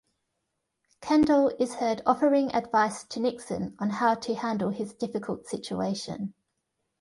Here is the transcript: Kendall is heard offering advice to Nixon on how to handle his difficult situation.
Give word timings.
Kendall 1.01 1.49
is 1.59 1.75
heard 1.75 2.01
offering 2.07 2.51
advice 2.55 3.03
to 3.03 3.19
Nixon 3.19 3.75
on 3.77 3.91
how 3.91 4.15
to 4.15 4.33
handle 4.33 4.71
his 4.71 4.95
difficult 4.95 5.45
situation. 5.45 6.33